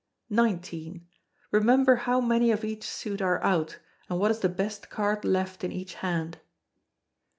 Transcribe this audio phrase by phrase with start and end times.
[0.35, 0.73] xix.
[1.51, 3.77] Remember how many of each suit are out,
[4.09, 6.39] and what is the best card left in each hand.